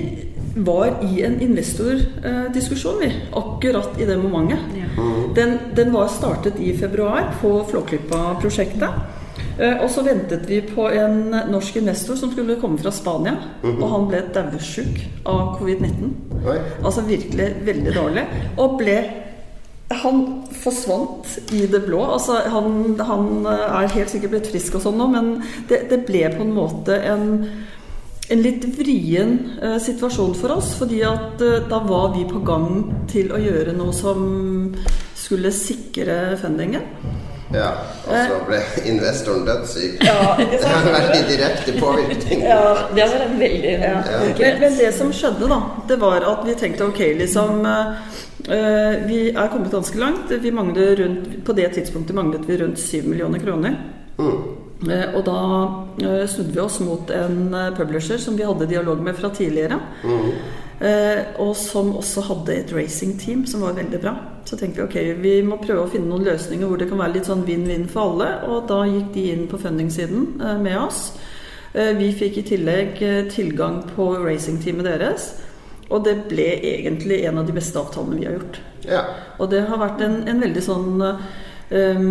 var 0.65 0.99
i 1.05 1.21
en 1.25 1.39
investordiskusjon, 1.41 2.99
vi, 3.01 3.11
akkurat 3.37 3.99
i 4.01 4.05
det 4.09 4.17
momentet. 4.17 4.59
Ja. 4.77 5.09
Den, 5.37 5.57
den 5.77 5.93
var 5.93 6.09
startet 6.13 6.59
i 6.59 6.73
februar 6.77 7.31
på 7.41 7.59
Flåklypa-prosjektet. 7.71 9.21
Eh, 9.59 9.77
Og 9.83 9.89
så 9.93 10.01
ventet 10.05 10.47
vi 10.49 10.61
på 10.65 10.87
en 10.89 11.29
norsk 11.53 11.77
investor 11.81 12.17
som 12.17 12.31
skulle 12.33 12.57
komme 12.61 12.81
fra 12.81 12.91
Spania. 12.93 13.35
Og 13.63 13.85
han 13.91 14.07
ble 14.09 14.23
daudsjuk 14.33 15.01
av 15.29 15.59
covid-19. 15.59 16.13
Altså 16.83 17.05
virkelig 17.07 17.51
veldig 17.65 17.93
dårlig. 17.95 18.25
Og 18.57 18.79
ble 18.81 18.97
han 19.89 20.43
forsvant 20.63 21.51
i 21.51 21.65
det 21.67 21.83
blå. 21.85 22.01
Altså, 22.15 22.39
han, 22.49 22.99
han 22.99 23.45
er 23.45 23.93
helt 23.93 24.11
sikkert 24.13 24.35
blitt 24.35 24.49
frisk 24.53 24.79
og 24.79 24.85
sånn 24.85 24.99
nå, 24.99 25.09
men 25.13 25.31
det, 25.69 25.85
det 25.91 26.03
ble 26.07 26.25
på 26.33 26.43
en 26.45 26.53
måte 26.55 26.97
en, 27.09 27.27
en 28.29 28.43
litt 28.43 28.65
vrien 28.77 29.35
eh, 29.61 29.77
situasjon 29.83 30.33
for 30.39 30.57
oss. 30.57 30.73
Fordi 30.79 31.03
at 31.07 31.43
eh, 31.43 31.59
da 31.69 31.83
var 31.85 32.13
vi 32.17 32.25
på 32.29 32.41
gang 32.47 32.87
til 33.11 33.33
å 33.33 33.41
gjøre 33.41 33.75
noe 33.77 33.93
som 33.95 34.23
skulle 35.19 35.53
sikre 35.55 36.39
fundingen. 36.41 36.87
Ja, 37.53 37.69
og 38.09 38.15
så 38.17 38.37
ble 38.47 38.59
investoren 38.89 39.43
dødssyk. 39.45 40.01
Ja, 40.01 40.33
Det 40.39 40.57
har 40.65 40.87
vært 40.89 41.11
i 41.19 41.23
direkte 41.29 41.75
påvirkning. 41.77 42.41
Ja, 42.47 42.87
Det 42.95 43.05
var 43.11 43.25
en 43.27 43.39
veldig 43.39 43.73
Ja. 43.77 43.99
Men, 44.39 44.59
men 44.63 44.77
det 44.79 44.89
som 44.97 45.13
skjedde, 45.13 45.49
da, 45.51 45.59
det 45.87 45.99
var 46.01 46.25
at 46.31 46.47
vi 46.47 46.55
tenkte 46.57 46.87
ok, 46.89 47.03
liksom 47.19 47.61
eh, 47.69 47.93
Vi 48.43 49.19
er 49.31 49.51
kommet 49.51 49.71
ganske 49.71 49.99
langt. 49.99 50.31
Vi 50.31 50.51
rundt, 50.51 51.45
på 51.45 51.53
det 51.55 51.69
tidspunktet 51.77 52.15
manglet 52.15 52.43
vi 52.47 52.57
rundt 52.57 52.79
7 52.79 53.07
millioner 53.07 53.39
kroner. 53.39 53.77
Mm. 54.17 54.41
og 55.15 55.21
da 55.25 55.37
eh, 56.03 56.25
snudde 56.27 56.51
vi 56.53 56.59
oss 56.59 56.79
mot 56.83 57.09
en 57.09 57.53
eh, 57.53 57.71
publisher 57.73 58.19
som 58.21 58.35
vi 58.37 58.43
hadde 58.43 58.67
dialog 58.67 58.99
med 59.01 59.15
fra 59.15 59.29
tidligere. 59.29 59.79
Mm. 60.03 60.29
og 61.39 61.55
som 61.55 61.93
også 61.95 62.21
hadde 62.27 62.55
et 62.55 62.73
racingteam 62.75 63.45
som 63.47 63.61
var 63.63 63.77
veldig 63.77 64.01
bra. 64.03 64.13
Så 64.45 64.57
tenkte 64.57 64.81
vi 64.81 64.87
ok, 64.87 65.21
vi 65.23 65.33
må 65.45 65.57
prøve 65.61 65.85
å 65.85 65.91
finne 65.91 66.09
noen 66.11 66.25
løsninger 66.27 66.67
hvor 66.67 66.79
det 66.79 66.89
kan 66.89 66.99
være 66.99 67.15
litt 67.15 67.29
sånn 67.29 67.45
vinn-vinn 67.47 67.87
for 67.91 68.11
alle. 68.11 68.29
Og 68.51 68.67
da 68.71 68.81
gikk 68.89 69.13
de 69.15 69.23
inn 69.31 69.45
på 69.51 69.59
funding-siden 69.61 70.25
eh, 70.41 70.59
med 70.63 70.77
oss. 70.81 71.05
Eh, 71.73 71.93
vi 71.97 72.11
fikk 72.17 72.41
i 72.41 72.45
tillegg 72.51 72.99
eh, 73.05 73.21
tilgang 73.31 73.81
på 73.93 74.09
racingteamet 74.19 74.89
deres. 74.89 75.29
Og 75.89 76.03
det 76.05 76.15
ble 76.29 76.49
egentlig 76.63 77.23
en 77.27 77.41
av 77.41 77.47
de 77.47 77.55
beste 77.55 77.79
avtalene 77.79 78.19
vi 78.19 78.27
har 78.27 78.37
gjort. 78.37 78.59
Ja. 78.87 79.01
Og 79.37 79.49
det 79.51 79.65
har 79.67 79.81
vært 79.81 80.03
en, 80.03 80.21
en 80.29 80.43
veldig 80.43 80.63
sånn 80.63 81.03
eh, 81.03 82.05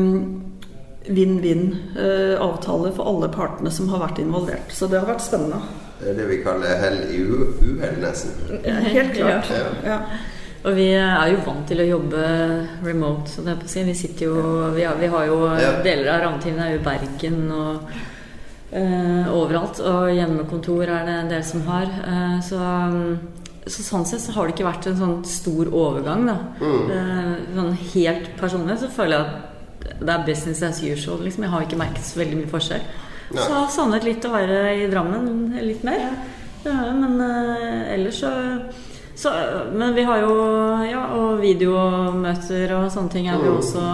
vinn-vinn-avtale 1.06 2.92
for 2.96 3.08
alle 3.08 3.30
partene 3.32 3.72
som 3.74 3.88
har 3.92 4.04
vært 4.04 4.20
involvert. 4.22 4.74
Så 4.74 4.90
det 4.90 5.00
har 5.00 5.08
vært 5.08 5.24
spennende. 5.24 5.62
Det 6.02 6.12
er 6.12 6.18
det 6.18 6.28
vi 6.30 6.38
kaller 6.42 6.78
hell 6.82 7.00
i 7.14 7.18
uhell, 7.22 7.98
nesten. 8.02 8.62
Helt 8.64 9.14
klart. 9.16 9.50
Ja. 9.54 9.66
Ja. 9.86 9.98
Og 10.62 10.76
vi 10.78 10.88
er 10.94 11.26
jo 11.32 11.42
vant 11.42 11.66
til 11.66 11.82
å 11.82 11.88
jobbe 11.88 12.22
remote. 12.86 13.30
som 13.30 13.46
det 13.46 13.54
er 13.54 13.60
på 13.60 13.66
å 13.66 13.70
si. 13.70 13.82
Vi 13.82 13.94
sitter 13.98 14.28
jo 14.28 14.70
Vi 14.76 14.84
har, 14.86 14.94
vi 14.98 15.10
har 15.10 15.26
jo 15.26 15.38
Ja. 15.58 15.72
Deler 15.82 16.12
av 16.12 16.20
rammetiden 16.22 16.60
er 16.62 16.72
jo 16.72 16.80
i 16.80 16.84
Bergen 16.84 17.50
og 17.50 17.90
uh, 18.72 19.34
overalt. 19.34 19.80
Og 19.80 20.12
hjemmekontor 20.14 20.82
er 20.86 21.06
det 21.06 21.16
en 21.18 21.32
del 21.34 21.44
som 21.44 21.66
har. 21.66 21.86
Uh, 22.06 22.38
så, 22.42 22.58
så 23.66 23.84
sånn 23.86 24.04
sett 24.08 24.24
så 24.24 24.32
har 24.34 24.48
det 24.48 24.56
ikke 24.56 24.66
vært 24.66 24.88
en 24.90 24.98
sånn 24.98 25.18
stor 25.28 25.68
overgang, 25.70 26.26
da. 26.26 26.36
Mm. 26.58 26.92
sånn 27.54 27.72
helt 27.92 28.30
personlig 28.40 28.80
så 28.80 28.90
føler 28.90 29.16
jeg 29.16 29.26
at 29.28 29.52
det 30.02 30.14
er 30.14 30.26
business 30.26 30.62
as 30.66 30.82
usual. 30.82 31.22
Liksom. 31.22 31.46
Jeg 31.46 31.52
har 31.52 31.66
ikke 31.66 31.78
merket 31.78 32.06
så 32.06 32.20
veldig 32.20 32.40
mye 32.40 32.50
forskjell. 32.50 32.82
Nei. 33.32 33.38
Så 33.38 33.48
jeg 33.48 33.58
har 33.58 33.72
savnet 33.72 34.06
litt 34.06 34.26
å 34.26 34.32
være 34.32 34.60
i 34.82 34.88
Drammen 34.90 35.54
litt 35.62 35.84
mer. 35.86 36.02
Ja, 36.62 36.90
men 36.94 37.18
uh, 37.18 37.92
ellers 37.94 38.20
så, 38.22 38.32
så 39.22 39.30
Men 39.72 39.94
vi 39.94 40.02
har 40.02 40.24
jo 40.24 40.32
ja, 40.88 41.04
og 41.18 41.42
videomøter 41.42 42.74
og 42.78 42.88
sånne 42.90 43.12
ting 43.12 43.28
er 43.30 43.38
vi 43.38 43.50
mm. 43.50 43.60
også 43.60 43.84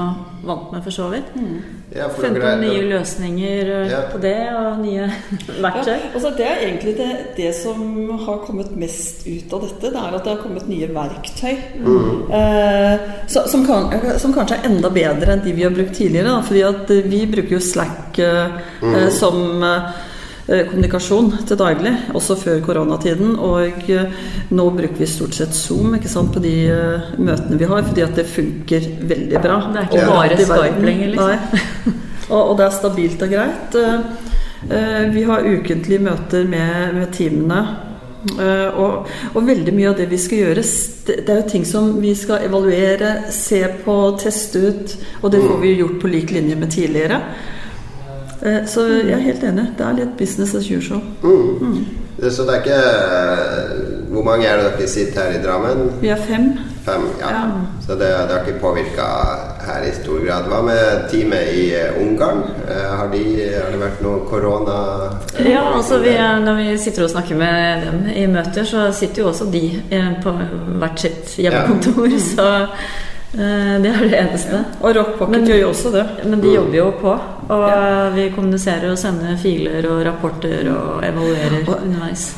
vant 0.48 0.70
med, 0.72 0.80
for 0.84 0.94
så 0.94 1.08
vidt. 1.12 1.34
Mm. 1.36 1.58
Ja, 1.92 2.06
Funnet 2.12 2.40
på 2.40 2.50
nye 2.60 2.84
løsninger 2.88 3.70
eh, 3.74 3.90
ja. 3.90 4.00
på 4.12 4.20
det, 4.22 4.36
og 4.54 4.80
nye 4.80 5.08
verktøy. 5.64 5.94
Ja, 5.94 6.10
altså 6.14 6.32
det 6.38 6.46
er 6.46 6.64
egentlig 6.66 6.94
det, 6.98 7.08
det, 7.36 7.50
som 7.56 7.82
har 8.24 8.40
kommet 8.46 8.74
mest 8.78 9.26
ut 9.26 9.52
av 9.56 9.64
dette. 9.66 9.92
Det 9.92 10.00
er 10.00 10.16
at 10.18 10.24
det 10.24 10.34
har 10.34 10.42
kommet 10.42 10.68
nye 10.70 10.88
verktøy. 10.94 11.54
Mm. 11.82 12.10
Eh, 12.38 13.06
så, 13.26 13.44
som, 13.50 13.66
kan, 13.68 13.88
som, 14.20 14.36
kanskje 14.36 14.60
er 14.60 14.70
enda 14.70 14.92
bedre 14.94 15.34
enn 15.34 15.44
de 15.44 15.56
vi 15.56 15.66
har 15.66 15.74
brukt 15.74 15.96
tidligere. 15.98 16.32
Da, 16.32 16.44
fordi 16.48 16.64
at 16.68 16.94
vi 17.08 17.24
bruker 17.28 17.58
jo 17.58 17.62
Slack 17.64 18.20
eh, 18.24 18.60
mm. 18.80 18.94
Eh, 18.94 19.08
som 19.12 19.58
Eh, 19.68 20.04
kommunikasjon 20.48 21.26
til 21.44 21.58
daglig, 21.60 21.90
også 22.16 22.36
før 22.40 22.60
koronatiden. 22.64 23.34
Og 23.36 23.90
eh, 23.92 24.14
nå 24.56 24.68
bruker 24.72 25.02
vi 25.02 25.08
stort 25.10 25.36
sett 25.36 25.56
Zoom 25.56 25.96
ikke 25.98 26.08
sant, 26.08 26.32
på 26.32 26.40
de 26.40 26.54
uh, 26.72 27.10
møtene 27.20 27.58
vi 27.60 27.68
har, 27.68 27.84
fordi 27.84 28.04
at 28.06 28.16
det 28.16 28.24
funker 28.32 28.86
veldig 29.10 29.42
bra. 29.44 29.58
Det 29.74 29.82
er 29.82 29.90
ikke 29.90 30.06
bare 30.08 30.38
Skype 30.38 30.86
lenger, 30.86 31.12
liksom. 31.12 31.66
og, 32.32 32.40
og, 32.40 32.54
det 32.60 32.64
er 32.64 32.78
stabilt 32.78 33.26
og 33.26 33.34
greit. 33.34 33.76
Vi 35.12 35.22
har 35.28 35.44
ukentlige 35.46 36.02
møter 36.02 36.48
med, 36.48 36.96
med 36.96 37.12
teamene. 37.14 37.60
Og, 38.28 39.06
og, 39.06 39.38
veldig 39.46 39.72
mye 39.76 39.92
av 39.92 40.00
det 40.00 40.08
vi 40.10 40.18
skal 40.18 40.40
gjøre, 40.42 40.64
det, 41.06 41.14
det, 41.20 41.28
er 41.30 41.38
jo 41.38 41.52
ting 41.52 41.68
som 41.68 41.92
vi 42.02 42.10
skal 42.18 42.42
evaluere, 42.48 43.12
se 43.32 43.60
på, 43.84 43.94
teste 44.18 44.64
ut. 44.64 44.96
Og 45.22 45.30
det 45.32 45.44
får 45.44 45.62
vi 45.62 45.76
gjort 45.78 46.00
på 46.02 46.10
lik 46.10 46.34
linje 46.34 46.58
med 46.58 46.72
tidligere. 46.74 47.20
Eh, 48.42 48.66
så 48.66 48.86
jeg 48.86 49.12
er 49.16 49.24
helt 49.24 49.44
enig. 49.44 49.66
Det 49.78 49.86
er 49.86 49.98
litt 49.98 50.18
business 50.18 50.54
as 50.54 50.70
usual. 50.70 51.02
Mm. 51.22 51.58
Mm. 51.60 52.30
Så 52.30 52.42
det 52.42 52.54
er 52.54 52.64
ikke 52.64 52.78
eh, 52.82 53.68
Hvor 54.10 54.24
mange 54.26 54.46
er 54.46 54.56
det 54.58 54.72
dere 54.78 54.88
sitter 54.90 55.20
her 55.22 55.36
i 55.38 55.42
Drammen? 55.42 55.90
Vi 56.00 56.08
er 56.10 56.22
fem. 56.26 56.48
Fem, 56.86 57.04
ja. 57.20 57.30
ja. 57.34 57.42
Så 57.84 57.92
det, 57.92 58.08
det 58.08 58.34
har 58.34 58.46
ikke 58.46 58.60
påvirka 58.62 59.08
her 59.66 59.84
i 59.84 59.92
stor 59.92 60.22
grad. 60.24 60.48
Hva 60.48 60.62
med 60.64 61.04
teamet 61.12 61.50
i 61.54 61.66
eh, 61.76 61.98
Ungarn? 62.02 62.42
Har, 62.68 63.10
de, 63.12 63.22
har 63.52 63.68
det 63.74 63.82
vært 63.82 64.00
noe 64.06 64.22
korona? 64.30 64.78
Ja, 65.44 65.66
altså 65.76 66.00
vi, 66.02 66.14
når 66.44 66.62
vi 66.62 66.78
sitter 66.80 67.04
og 67.04 67.12
snakker 67.12 67.38
med 67.38 67.84
dem 67.86 68.08
i 68.14 68.24
møter, 68.30 68.64
så 68.64 68.88
sitter 68.96 69.22
jo 69.22 69.28
også 69.32 69.50
de 69.52 69.62
på 70.24 70.34
hvert 70.80 71.04
sitt 71.04 71.36
hjemmekontor. 71.42 72.08
Ja. 72.08 72.24
Så 72.32 72.48
det 73.32 73.90
er 73.92 74.04
det 74.08 74.18
eneste. 74.18 74.62
Og 74.80 74.96
Rock 74.96 75.18
Pocket 75.18 75.44
gjør 75.50 75.58
jo 75.60 75.70
også 75.74 75.92
det. 75.92 76.04
Men 76.24 76.40
de 76.40 76.54
jobber 76.54 76.78
jo 76.78 76.90
på. 77.00 77.14
Og 77.48 77.64
ja. 77.68 78.10
vi 78.16 78.28
kommuniserer 78.34 78.90
og 78.92 79.00
sender 79.00 79.36
filer 79.40 79.88
og 79.90 80.04
rapporter 80.06 80.70
og 80.72 81.04
evaluerer 81.04 81.60
og 81.66 81.74
underveis. 81.82 82.30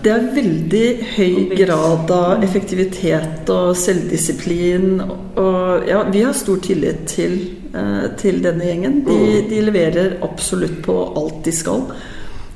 Det 0.00 0.12
er 0.12 0.28
veldig 0.32 0.84
høy 1.12 1.56
grad 1.58 2.12
av 2.14 2.44
effektivitet 2.44 3.50
og 3.52 3.74
selvdisiplin. 3.76 5.02
Og 5.40 5.88
ja, 5.88 6.04
vi 6.08 6.22
har 6.24 6.36
stor 6.36 6.62
tillit 6.64 7.04
til, 7.10 7.36
eh, 7.74 8.06
til 8.20 8.40
denne 8.44 8.64
gjengen. 8.64 9.02
De, 9.04 9.18
mm. 9.18 9.50
de, 9.50 9.60
leverer 9.66 10.16
absolutt 10.24 10.80
på 10.86 10.96
alt 11.20 11.42
de 11.44 11.52
skal. 11.52 11.84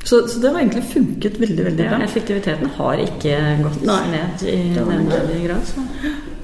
Så, 0.04 0.26
så, 0.28 0.40
det 0.40 0.52
har 0.52 0.60
egentlig 0.60 0.84
funket 0.88 1.40
veldig 1.40 1.64
veldig 1.64 1.84
bra. 1.84 1.98
Ja, 2.00 2.08
effektiviteten 2.08 2.72
har 2.78 3.00
ikke 3.04 3.38
gått 3.64 3.84
Nei. 3.88 4.00
ned 4.12 4.46
i 4.48 4.58
nevneverdig 4.72 5.44
grad. 5.46 5.68
Så. 5.68 5.84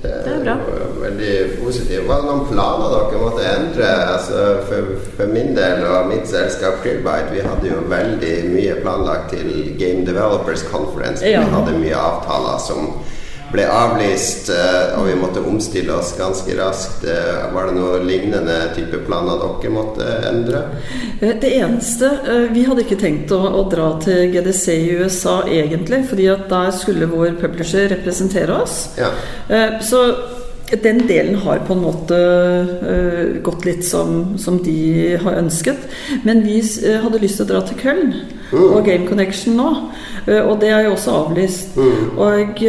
Det, 0.03 0.11
det 0.25 0.33
er 0.33 0.45
bra. 0.45 0.55
veldig 1.03 1.33
positivt. 1.61 2.07
Hva 2.09 2.17
det 2.23 2.29
noen 2.31 2.47
planer 2.49 2.95
dere 2.95 3.21
måtte 3.21 3.45
endre? 3.51 3.89
Altså, 4.15 4.45
for, 4.69 4.95
for, 5.19 5.33
min 5.35 5.53
del 5.57 5.85
og 5.85 6.09
mitt 6.09 6.29
selskap 6.31 6.81
Krillbite, 6.85 7.35
vi 7.35 7.45
hadde 7.45 7.69
jo 7.69 7.83
veldig 7.91 8.35
mye 8.55 8.79
planlagt 8.81 9.35
til 9.35 9.51
Game 9.81 10.07
Developers 10.09 10.65
Conference. 10.73 11.27
Ja. 11.27 11.45
Vi 11.45 11.53
hadde 11.57 11.77
mye 11.83 12.01
avtaler 12.01 12.63
som 12.65 12.95
ble 13.53 13.67
avlyst, 13.67 14.51
eh, 14.55 14.95
og 14.99 15.09
vi 15.09 15.17
måtte 15.19 15.43
omstille 15.47 15.95
oss 15.95 16.13
ganske 16.19 16.55
raskt. 16.59 17.05
Eh, 17.05 17.47
var 17.55 17.69
det 17.69 17.77
noe 17.79 18.01
lignende 18.05 18.59
type 18.77 19.03
planer 19.07 19.41
dere 19.43 19.73
måtte 19.75 20.09
endre? 20.31 20.65
Eh, 21.21 21.35
det 21.41 21.53
eneste 21.59 22.11
Vi 22.51 22.63
hadde 22.67 22.85
ikke 22.85 22.99
tenkt 23.01 23.33
å, 23.35 23.41
å 23.61 23.65
dra 23.71 23.93
til 24.03 24.31
GDC 24.33 24.67
i 24.75 24.99
USA 25.01 25.41
egentlig, 25.47 26.05
fordi 26.11 26.29
at 26.33 26.47
der 26.51 26.71
skulle 26.75 27.11
vår 27.11 27.35
publisher 27.41 27.89
representere 27.91 28.61
oss. 28.63 28.77
Ja. 28.99 29.11
Så 29.83 30.03
den 30.71 31.03
delen 31.09 31.35
har 31.43 31.63
på 31.67 31.75
en 31.75 31.83
måte 31.83 32.17
uh, 32.17 33.43
gått 33.43 33.65
litt 33.67 33.85
som, 33.87 34.39
som, 34.39 34.61
de 34.63 35.17
har 35.19 35.39
ønsket. 35.41 35.89
Men 36.23 36.45
vi 36.47 36.61
uh, 36.63 37.01
hadde 37.03 37.23
lyst 37.23 37.41
til 37.41 37.49
å 37.49 37.51
dra 37.51 37.63
til 37.67 37.81
Köln 37.81 38.13
mm. 38.53 38.67
og 38.69 38.85
Game 38.87 39.09
Connection 39.09 39.59
nå. 39.59 39.71
Uh, 40.29 40.45
og 40.45 40.61
det 40.63 40.71
er 40.71 40.87
jo 40.87 40.95
også 40.95 41.17
avlyst. 41.25 41.75
Mm. 41.75 42.21
Og 42.23 42.63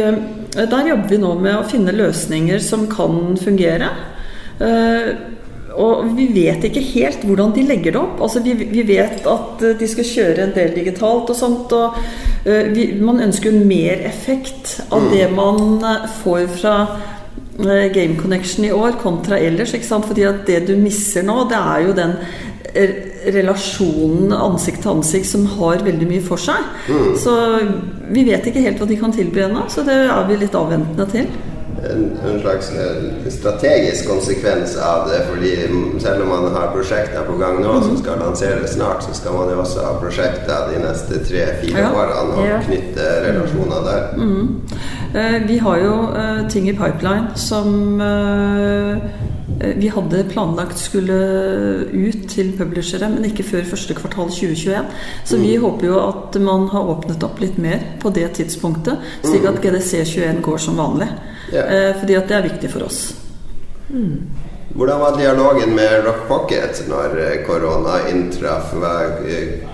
der 0.52 0.88
jobber 0.90 1.08
vi 1.08 1.20
nå 1.22 1.34
med 1.40 1.58
å 1.58 1.68
finne 1.68 1.94
løsninger 1.96 2.58
som 2.60 2.88
kan 2.90 3.38
fungere. 3.40 3.88
Og 5.72 6.10
vi 6.12 6.26
vet 6.34 6.66
ikke 6.68 6.82
helt 6.92 7.22
hvordan 7.24 7.54
de 7.56 7.64
legger 7.64 7.94
det 7.94 8.00
opp. 8.02 8.20
Altså 8.20 8.42
vi, 8.44 8.52
vi 8.60 8.84
vet 8.84 9.24
at 9.32 9.64
de 9.80 9.88
skal 9.88 10.08
kjøre 10.10 10.44
en 10.44 10.52
del 10.52 10.74
digitalt 10.76 11.32
og 11.32 11.38
sånt. 11.38 11.72
Og 11.72 11.96
vi, 12.76 12.90
man 13.00 13.22
ønsker 13.24 13.48
jo 13.48 13.64
mer 13.64 14.04
effekt 14.04 14.76
av 14.90 15.06
mm. 15.06 15.08
det 15.14 15.30
man 15.32 15.88
får 16.20 16.44
fra 16.60 16.76
Eh, 17.58 17.92
Game 17.92 18.16
Connection 18.22 18.64
i 18.64 18.72
år 18.72 18.92
kontra 19.02 19.38
ellers. 19.38 19.74
Fordi 19.88 20.22
at 20.22 20.46
det 20.46 20.66
du 20.66 20.76
misser 20.76 21.22
nå, 21.22 21.44
det 21.48 21.58
er 21.58 21.86
jo 21.86 21.92
den 21.96 22.14
eh, 22.74 22.94
relasjonen 23.34 24.32
ansikt 24.34 24.82
til 24.84 24.96
ansikt 24.96 25.30
som 25.30 25.46
har 25.58 25.84
veldig 25.86 26.08
mye 26.10 26.24
for 26.24 26.40
seg. 26.40 26.68
Mm. 26.88 27.14
Så 27.20 27.38
vi 28.12 28.26
vet 28.28 28.46
ikke 28.48 28.64
helt 28.64 28.82
hva 28.82 28.90
de 28.90 28.98
kan 29.00 29.14
tilby 29.14 29.46
ennå, 29.46 29.68
så 29.72 29.86
det 29.86 29.96
er 30.04 30.28
vi 30.28 30.42
litt 30.42 30.58
avventende 30.58 31.08
til. 31.12 31.32
En, 31.82 32.02
en, 32.22 32.36
slags 32.38 32.68
eh, 32.78 33.30
strategisk 33.32 34.06
konsekvens 34.06 34.76
av 34.76 35.08
det. 35.10 35.24
fordi 35.30 35.50
selv 35.98 36.22
om 36.22 36.28
man 36.28 36.54
har 36.54 36.70
prosjekter 36.74 37.24
på 37.26 37.34
gang 37.40 37.58
nå 37.62 37.72
mm. 37.72 37.82
som 37.88 37.96
skal 37.98 38.20
lanseres 38.22 38.76
snart, 38.76 39.02
så 39.02 39.14
skal 39.18 39.34
man 39.34 39.50
jo 39.50 39.58
også 39.64 39.82
ha 39.88 39.96
prosjekter 39.98 40.68
de 40.70 40.78
neste 40.84 41.18
tre-fire 41.26 41.82
ja. 41.82 41.90
årene 41.90 42.36
og 42.36 42.46
ja. 42.46 42.60
knytte 42.68 43.08
relasjoner 43.26 43.82
der. 43.88 44.06
Mm. 44.20 44.46
Eh, 45.14 45.38
vi 45.48 45.58
har 45.58 45.82
jo 45.82 45.96
eh, 46.16 46.48
ting 46.48 46.70
i 46.70 46.76
pipeline 46.76 47.34
som 47.34 48.00
eh, 48.00 49.31
vi 49.76 49.90
hadde 49.92 50.24
planlagt 50.30 50.80
skulle 50.80 51.16
ut 51.92 52.28
til 52.30 52.52
publishere, 52.58 53.08
men 53.12 53.26
ikke 53.28 53.46
før 53.46 53.68
første 53.72 53.96
kvartal 53.98 54.30
2021. 54.32 54.92
Så 55.24 55.40
vi 55.40 55.56
mm. 55.56 55.64
håper 55.64 55.88
jo 55.90 55.98
at 56.02 56.38
man 56.42 56.68
har 56.72 56.92
åpnet 56.94 57.26
opp 57.26 57.42
litt 57.42 57.58
mer 57.62 57.82
på 58.02 58.12
det 58.14 58.28
tidspunktet, 58.38 59.02
slik 59.24 59.46
at 59.48 59.60
GDC21 59.64 60.40
går 60.44 60.62
som 60.62 60.80
vanlig. 60.80 61.10
Yeah. 61.52 61.92
Fordi 62.00 62.16
at 62.16 62.30
det 62.30 62.38
er 62.38 62.48
viktig 62.48 62.72
for 62.72 62.88
oss. 62.88 63.02
Mm. 63.92 64.41
Hvordan 64.74 65.00
var 65.00 65.16
dialogen 65.16 65.74
med 65.74 66.04
Rock 66.04 66.28
Pocket 66.28 66.84
når 66.88 67.18
korona 67.46 68.08
inntraff? 68.10 68.72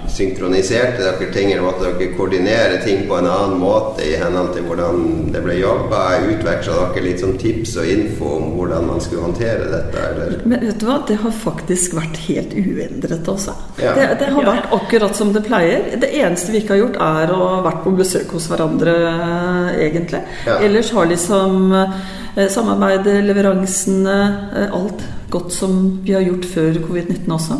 Synkroniserte 0.08 1.04
dere 1.04 1.28
ting, 1.32 1.52
eller 1.52 1.62
måtte 1.62 1.84
dere 1.84 2.14
koordinere 2.16 2.80
ting 2.82 3.04
på 3.08 3.18
en 3.18 3.28
annen 3.28 3.60
måte 3.60 4.02
i 4.08 4.16
henhold 4.18 4.54
til 4.56 4.64
hvordan 4.66 5.28
det 5.34 5.42
ble 5.44 5.58
jobba? 5.60 6.00
Utveksla 6.32 6.78
dere 6.80 7.04
litt 7.04 7.22
sånn 7.22 7.36
tips 7.38 7.76
og 7.78 7.92
info 7.92 8.32
om 8.40 8.50
hvordan 8.56 8.88
man 8.88 9.02
skulle 9.04 9.28
håndtere 9.28 9.68
dette? 9.70 10.04
Eller? 10.08 10.36
Men 10.48 10.66
vet 10.66 10.80
du 10.80 10.86
hva, 10.88 10.98
det 11.06 11.20
har 11.22 11.36
faktisk 11.44 11.94
vært 12.00 12.18
helt 12.26 12.56
uendret 12.58 13.30
også. 13.30 13.54
Ja. 13.78 13.94
Det, 13.94 14.08
det, 14.24 14.32
har 14.34 14.50
vært 14.50 14.72
akkurat 14.80 15.18
som 15.18 15.34
det 15.36 15.44
pleier. 15.46 15.92
Det 16.00 16.10
eneste 16.10 16.56
vi 16.56 16.64
ikke 16.64 16.74
har 16.74 16.86
gjort, 16.86 17.02
er 17.06 17.34
å 17.36 17.50
vært 17.68 17.84
på 17.84 17.94
besøk 18.00 18.34
hos 18.34 18.48
hverandre, 18.50 18.96
egentlig. 19.78 20.24
Ja. 20.48 20.58
Ellers 20.64 20.90
har 20.96 21.06
liksom 21.12 21.68
eh, 21.76 22.00
samarbeidet, 22.46 23.24
leveransene, 23.26 24.18
eh, 24.54 24.74
alt 24.74 25.02
godt 25.30 25.52
som 25.52 26.00
vi 26.04 26.14
har 26.14 26.22
gjort 26.22 26.46
før 26.54 26.78
covid-19 26.86 27.34
også. 27.34 27.58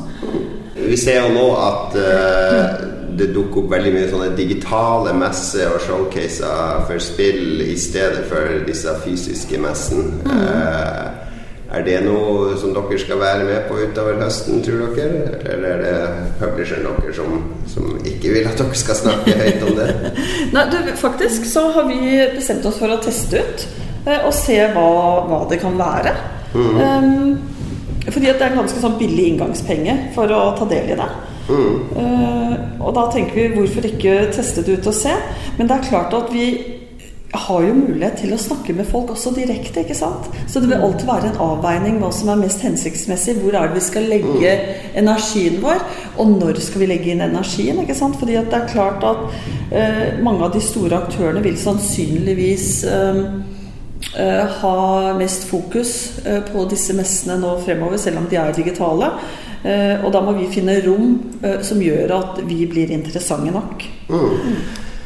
Vi 0.78 0.96
ser 0.96 1.24
jo 1.26 1.34
nå 1.34 1.46
at 1.58 1.96
uh, 1.98 2.84
det 3.18 3.32
dukker 3.34 3.64
opp 3.64 3.72
veldig 3.74 3.92
mye 3.92 4.08
sånne 4.08 4.28
digitale 4.38 5.12
messer 5.18 5.74
og 5.74 5.82
showcaser 5.84 6.84
for 6.88 7.02
spill 7.02 7.64
i 7.66 7.74
stedet 7.76 8.22
for 8.30 8.60
disse 8.68 8.94
fysiske 9.02 9.60
messene. 9.60 10.22
Mm. 10.24 10.38
Uh, 10.38 11.28
er 11.68 11.82
det 11.84 11.98
noe 12.00 12.54
som 12.56 12.72
dere 12.72 12.96
skal 12.96 13.18
være 13.20 13.44
med 13.44 13.66
på 13.68 13.76
utover 13.82 14.16
høsten, 14.22 14.62
tror 14.64 14.94
dere? 14.96 15.34
Eller 15.52 15.74
er 15.74 15.82
det 15.82 16.30
publisheren 16.38 16.86
deres 17.02 17.18
som, 17.18 17.42
som, 17.68 17.90
ikke 18.08 18.32
vil 18.32 18.48
at 18.48 18.62
dere 18.62 18.78
skal 18.78 18.96
snakke 19.02 19.34
høyt 19.36 19.66
om 19.66 19.74
det? 19.76 19.90
Nei, 20.54 20.64
du, 20.72 20.78
faktisk 20.96 21.44
så 21.50 21.66
har 21.74 21.90
vi 21.90 21.98
bestemt 22.38 22.64
oss 22.70 22.80
for 22.80 22.94
å 22.94 22.96
teste 23.04 23.42
ut 23.44 23.66
og 24.24 24.34
se 24.36 24.58
hva, 24.74 24.88
hva 25.28 25.44
det 25.50 25.60
kan 25.62 25.78
være. 25.78 26.14
Mm. 26.54 26.76
Um, 26.80 27.38
fordi 28.08 28.30
at 28.30 28.40
det 28.40 28.46
er 28.46 28.54
en 28.54 28.62
ganske 28.62 28.80
sånn 28.80 28.96
billig 29.00 29.26
inngangspenge 29.34 29.98
for 30.14 30.32
å 30.32 30.42
ta 30.58 30.68
del 30.70 30.94
i 30.94 30.98
det. 30.98 31.08
Mm. 31.48 31.76
Uh, 31.96 32.54
og 32.84 32.92
da 32.96 33.06
tenker 33.12 33.36
vi 33.36 33.48
hvorfor 33.56 33.88
ikke 33.88 34.18
teste 34.34 34.64
det 34.64 34.78
ut 34.78 34.90
og 34.90 34.96
se. 34.96 35.14
Men 35.58 35.68
det 35.68 35.78
er 35.78 35.88
klart 35.90 36.16
at 36.16 36.32
vi 36.32 36.48
har 37.34 37.60
jo 37.60 37.74
mulighet 37.76 38.22
til 38.22 38.32
å 38.32 38.38
snakke 38.40 38.72
med 38.72 38.88
folk 38.88 39.10
også 39.12 39.34
direkte, 39.36 39.82
ikke 39.82 39.96
sant? 39.96 40.30
Så 40.48 40.62
det 40.62 40.70
vil 40.70 40.80
alltid 40.80 41.08
være 41.10 41.28
en 41.28 41.42
avveining 41.44 41.98
hva 42.00 42.08
som 42.14 42.30
er 42.32 42.40
mest 42.40 42.62
hensiktsmessig. 42.64 43.36
Hvor 43.42 43.58
er 43.58 43.68
det 43.68 43.76
vi 43.76 43.84
skal 43.84 44.08
legge 44.08 44.54
energien 44.96 45.58
vår, 45.60 45.84
og 46.16 46.32
når 46.38 46.62
skal 46.64 46.84
vi 46.84 46.88
legge 46.88 47.12
inn 47.12 47.24
energien? 47.26 47.82
ikke 47.82 47.98
sant? 47.98 48.16
Fordi 48.20 48.38
at 48.40 48.48
det 48.48 48.62
er 48.62 48.72
klart 48.72 49.04
at 49.04 49.26
uh, 49.28 50.06
mange 50.24 50.48
av 50.48 50.56
de 50.56 50.64
store 50.64 51.02
aktørene 51.02 51.44
vil 51.44 51.60
sannsynligvis 51.60 52.70
eh, 52.88 52.96
eh, 52.96 53.24
ha 54.14 55.12
mest 55.18 55.44
fokus 55.50 56.18
eh, 56.24 56.40
på 56.40 56.64
disse 56.70 56.94
messene 56.96 57.36
nå 57.40 57.58
fremover, 57.64 58.00
selv 58.00 58.22
om 58.22 58.28
de 58.30 58.38
er 58.40 58.56
digitale. 58.56 59.12
Eh, 59.62 60.04
og 60.04 60.12
da 60.14 60.22
må 60.22 60.36
vi 60.38 60.48
finne 60.52 60.78
rom 60.84 61.16
eh, 61.42 61.60
som 61.66 61.80
gjør 61.82 62.14
at 62.16 62.42
vi 62.46 62.62
blir 62.70 62.92
interessante 62.94 63.52
nok. 63.54 63.84
Mm. 64.08 64.36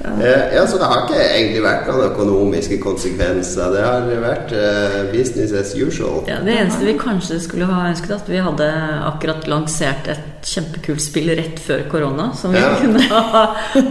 Eh, 0.05 0.55
ja, 0.57 0.67
så 0.67 0.79
det 0.79 0.85
har 0.91 1.05
ikke 1.05 1.19
egentlig 1.21 1.61
vært 1.63 1.87
noen 1.87 2.09
økonomiske 2.09 2.79
konsekvenser. 2.83 3.71
Det 3.71 3.85
har 3.87 4.09
vært 4.25 4.55
uh, 4.57 4.99
business 5.13 5.55
as 5.55 5.75
usual. 5.79 6.25
Ja, 6.27 6.41
Det 6.43 6.57
eneste 6.59 6.89
vi 6.89 6.97
kanskje 6.99 7.39
skulle 7.43 7.69
ha 7.71 7.85
ønsket, 7.93 8.17
at 8.17 8.31
vi 8.31 8.43
hadde 8.43 8.69
akkurat 9.07 9.47
lansert 9.51 10.11
et 10.11 10.49
kjempekult 10.49 11.05
spill 11.05 11.31
rett 11.39 11.63
før 11.63 11.87
korona. 11.91 12.33
som 12.35 12.55
vi 12.55 12.59
ja. 12.59 12.75
kunne 12.83 13.07
ha, 13.13 13.45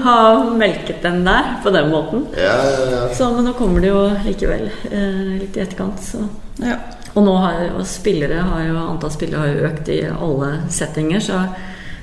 ha, 0.04 0.20
melket 0.52 1.02
den 1.04 1.24
der 1.28 1.56
på 1.64 1.72
den 1.72 1.92
måten. 1.94 2.28
Ja, 2.36 2.58
ja, 2.92 3.04
så, 3.16 3.32
men 3.32 3.48
nå 3.48 3.56
kommer 3.56 3.80
det 3.80 3.94
jo 3.94 4.06
likevel 4.28 4.68
uh, 4.68 5.36
litt 5.40 5.56
i 5.56 5.64
etterkant, 5.64 6.04
så 6.04 6.28
Og 7.12 7.24
nå 7.24 7.32
har 7.44 7.70
og 7.76 7.86
spillere 7.88 8.44
har 8.48 8.68
jo, 8.68 8.80
antall 8.80 9.12
spillere 9.12 9.40
har 9.40 9.52
jo 9.52 9.68
økt 9.68 9.90
i 9.92 10.02
alle 10.12 10.52
settinger, 10.72 11.24
så, 11.24 11.46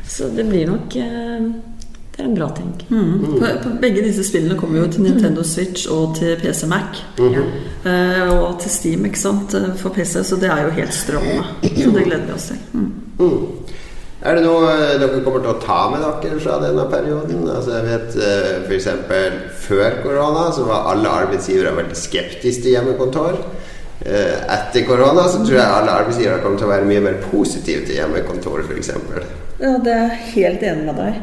så 0.08 0.28
det 0.32 0.48
blir 0.48 0.68
nok 0.68 0.96
uh, 0.96 1.76
det 2.18 2.24
er 2.24 2.28
en 2.32 2.34
bra 2.34 2.48
ting. 2.50 2.70
Mm. 2.90 3.18
På, 3.38 3.46
på 3.62 3.70
begge 3.78 4.02
disse 4.02 4.24
spillene 4.26 4.56
kommer 4.58 4.80
jo 4.80 4.86
til 4.90 5.04
Nintendo 5.06 5.44
Switch 5.46 5.86
og 5.94 6.16
til 6.18 6.32
PC 6.40 6.64
Mac. 6.66 6.98
Mm 7.18 7.34
-hmm. 7.34 8.30
og 8.32 8.60
til 8.60 8.70
Steam 8.70 9.04
ikke 9.04 9.18
sant, 9.18 9.54
eh, 9.54 9.76
for 9.76 9.88
PC, 9.88 10.24
så 10.24 10.36
det 10.36 10.50
er 10.50 10.62
jo 10.62 10.70
helt 10.70 10.94
strålende. 10.94 11.44
Så 11.62 11.90
det 11.90 12.04
gleder 12.04 12.26
vi 12.26 12.32
oss 12.32 12.42
til. 12.42 12.56
Mm. 12.72 12.92
mm. 13.18 13.46
Er 14.22 14.34
det 14.34 14.42
noe 14.44 14.72
eh, 14.72 15.00
dere 15.00 15.20
kommer 15.24 15.40
til 15.40 15.50
å 15.50 15.60
ta 15.62 15.90
med 15.90 16.00
dere 16.22 16.40
fra 16.40 16.66
denne 16.66 16.84
perioden? 16.90 17.48
Altså 17.56 17.70
jeg 17.70 17.84
vet 17.84 18.16
F.eks. 18.66 18.88
før 19.68 19.90
korona 20.02 20.52
så 20.52 20.64
var 20.64 20.90
alle 20.92 21.08
arbeidsgivere 21.08 21.76
veldig 21.76 21.96
skeptiske 21.96 22.62
til 22.62 22.70
hjemmekontor. 22.70 23.38
Etter 24.56 24.86
korona 24.86 25.28
så 25.28 25.38
tror 25.46 25.54
jeg 25.54 25.74
alle 25.76 25.90
arbeidsgivere 25.90 26.42
kommer 26.42 26.58
til 26.58 26.66
å 26.66 26.70
være 26.70 26.84
mye 26.84 27.00
mer 27.00 27.14
positive 27.30 27.86
til 27.86 27.94
hjemmekontor 27.94 28.58
f.eks. 28.66 28.90
Ja, 29.60 29.78
det 29.84 29.92
er 29.92 30.02
jeg 30.02 30.18
helt 30.34 30.62
enig 30.62 30.84
med 30.84 31.00
deg. 31.04 31.14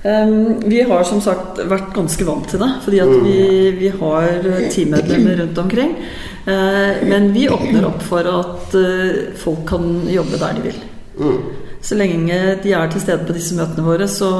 Um, 0.00 0.60
vi 0.64 0.80
har 0.88 1.02
som 1.04 1.20
sagt 1.20 1.58
vært 1.68 1.90
ganske 1.92 2.24
vant 2.24 2.46
til 2.48 2.62
det, 2.62 2.70
fordi 2.86 3.00
at 3.04 3.10
vi, 3.24 3.40
vi 3.76 3.90
har 3.92 4.46
teammedlemmer 4.72 5.42
rundt 5.42 5.60
omkring. 5.60 5.96
Uh, 6.46 7.02
men 7.04 7.28
vi 7.34 7.50
åpner 7.52 7.84
opp 7.90 8.00
for 8.08 8.24
at 8.24 8.76
uh, 8.80 9.34
folk 9.36 9.66
kan 9.68 9.90
jobbe 10.08 10.40
der 10.40 10.56
de 10.56 10.64
vil. 10.70 10.78
Mm. 11.20 11.42
Så 11.84 11.96
lenge 11.96 12.38
de 12.62 12.72
er 12.76 12.88
til 12.92 13.02
stede 13.04 13.26
på 13.28 13.36
disse 13.36 13.56
møtene 13.56 13.84
våre, 13.84 14.08
så, 14.08 14.30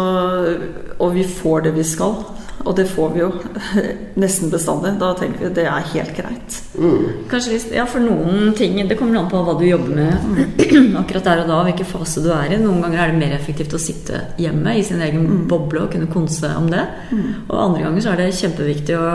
og 0.96 1.14
vi 1.16 1.24
får 1.28 1.68
det 1.68 1.74
vi 1.76 1.84
skal, 1.88 2.16
og 2.64 2.76
det 2.76 2.84
får 2.90 3.12
vi 3.14 3.20
jo 3.22 3.28
nesten 4.22 4.50
bestandig. 4.52 4.92
Da 5.00 5.14
tenker 5.16 5.46
vi 5.46 5.52
det 5.56 5.64
er 5.64 5.86
helt 5.94 6.12
greit. 6.16 6.58
Mm. 6.76 7.24
Kanskje 7.30 7.54
hvis, 7.54 7.66
ja, 7.74 7.86
For 7.88 8.02
noen 8.04 8.52
ting 8.56 8.76
Det 8.88 8.96
kommer 8.98 9.18
an 9.18 9.30
på 9.30 9.40
hva 9.44 9.56
du 9.58 9.64
jobber 9.66 9.96
med 9.96 10.60
akkurat 11.00 11.26
der 11.26 11.42
og 11.42 11.50
da, 11.50 11.60
hvilken 11.68 11.88
fase 11.88 12.24
du 12.24 12.28
er 12.34 12.52
i. 12.52 12.60
Noen 12.60 12.82
ganger 12.84 13.02
er 13.02 13.12
det 13.12 13.22
mer 13.22 13.36
effektivt 13.36 13.76
å 13.76 13.80
sitte 13.80 14.20
hjemme 14.40 14.76
i 14.76 14.84
sin 14.86 15.00
egen 15.04 15.24
mm. 15.26 15.40
boble 15.50 15.86
og 15.86 15.94
kunne 15.94 16.10
konse 16.12 16.52
om 16.58 16.68
det. 16.72 16.84
Mm. 17.10 17.24
Og 17.46 17.56
andre 17.56 17.86
ganger 17.86 18.04
så 18.04 18.12
er 18.12 18.22
det 18.22 18.28
kjempeviktig 18.42 18.98
å, 18.98 19.08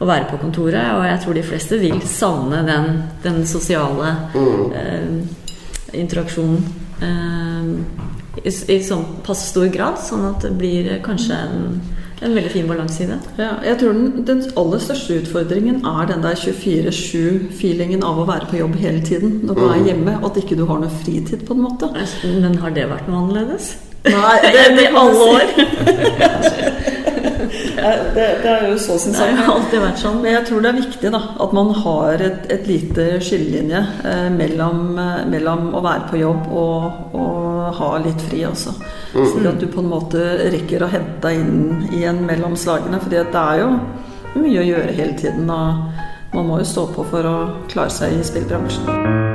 å, 0.00 0.10
være 0.10 0.28
på 0.32 0.40
kontoret. 0.42 0.92
Og 0.96 1.06
jeg 1.06 1.22
tror 1.24 1.38
de 1.38 1.46
fleste 1.46 1.80
vil 1.82 2.02
savne 2.10 2.64
den, 2.66 2.90
den 3.22 3.42
sosiale 3.48 4.16
mm. 4.34 4.76
eh, 4.82 5.96
interaksjonen. 6.02 6.62
Eh, 7.00 8.10
i, 8.40 8.50
i 8.50 8.82
sånn 8.84 9.06
passe 9.26 9.48
stor 9.50 9.70
grad, 9.72 9.98
sånn 10.02 10.26
at 10.28 10.44
det 10.46 10.52
blir 10.58 10.92
kanskje 11.04 11.38
en 11.38 11.80
en 12.20 12.34
veldig 12.36 12.50
fin 12.52 12.68
balanse 12.68 13.04
i 13.04 13.08
det. 13.08 13.18
Ja, 13.38 13.52
jeg 13.64 13.78
tror 13.80 13.94
den, 13.96 14.24
den, 14.28 14.42
aller 14.60 14.82
største 14.82 15.20
utfordringen 15.22 15.80
er 15.88 16.08
den 16.10 16.24
der 16.24 16.36
24-7-feelingen 16.36 18.04
av 18.04 18.20
å 18.20 18.26
være 18.28 18.50
på 18.50 18.60
jobb 18.60 18.76
hele 18.80 19.00
tiden 19.04 19.38
når 19.44 19.56
du 19.56 19.62
mm. 19.64 19.70
er 19.72 19.86
hjemme, 19.88 20.16
og 20.20 20.30
at 20.30 20.42
ikke 20.42 20.58
du 20.60 20.66
har 20.68 20.82
noe 20.82 20.92
fritid, 21.00 21.46
på 21.48 21.56
en 21.56 21.64
måte. 21.64 21.88
Men 22.42 22.58
har 22.60 22.76
det 22.76 22.88
vært 22.92 23.08
noe 23.08 23.24
annerledes? 23.24 23.72
Nei, 24.04 24.36
det, 24.44 24.66
det, 24.76 24.86
i 24.86 24.94
alle 25.02 25.28
år. 25.34 26.96
det, 28.14 28.26
det, 28.42 28.50
er 28.50 28.66
jo 28.70 28.78
så 28.78 28.98
sin 28.98 29.14
sak. 29.14 29.30
Det 29.30 29.44
har 29.44 29.54
alltid 29.54 29.82
vært 29.82 30.02
sånn. 30.02 30.18
Men 30.22 30.34
jeg 30.36 30.46
tror 30.48 30.64
det 30.64 30.70
er 30.70 30.78
viktig 30.80 31.12
da, 31.14 31.20
at 31.44 31.54
man 31.56 31.72
har 31.82 32.24
et, 32.26 32.44
et 32.52 32.68
lite 32.68 33.06
skillelinje 33.24 33.80
eh, 34.10 34.28
mellom, 34.34 34.82
eh, 34.98 35.22
mellom, 35.30 35.70
å 35.76 35.82
være 35.84 36.06
på 36.10 36.20
jobb 36.20 36.50
og, 36.50 37.16
og 37.20 37.80
ha 37.80 37.90
litt 38.04 38.26
fri 38.28 38.44
også. 38.48 38.74
Mm. 39.14 39.24
Slik 39.32 39.50
at 39.52 39.64
du 39.64 39.66
på 39.70 39.84
en 39.84 39.90
måte 39.94 40.28
rekker 40.56 40.84
å 40.84 40.92
hente 40.92 41.18
deg 41.28 41.40
inn 41.42 41.90
igjen 41.90 42.22
mellom 42.28 42.56
slagene. 42.58 43.00
fordi 43.02 43.22
det 43.22 43.44
er 43.46 43.64
jo 43.64 43.72
mye 44.36 44.62
å 44.62 44.68
gjøre 44.70 44.94
hele 45.00 45.18
tiden. 45.18 45.50
Og 45.50 46.36
man 46.36 46.46
må 46.46 46.62
jo 46.62 46.70
stå 46.74 46.86
på 46.94 47.06
for 47.10 47.26
å 47.26 47.36
klare 47.70 47.92
seg 47.94 48.18
i 48.18 48.24
spillbransjen. 48.26 49.29